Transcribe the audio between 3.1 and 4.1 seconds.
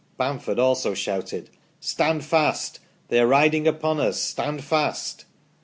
are riding upon